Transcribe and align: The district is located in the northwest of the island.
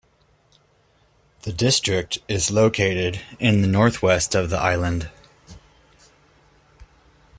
The 1.43 1.53
district 1.53 2.17
is 2.27 2.49
located 2.49 3.21
in 3.39 3.61
the 3.61 3.67
northwest 3.67 4.33
of 4.33 4.49
the 4.49 4.57
island. 4.57 5.11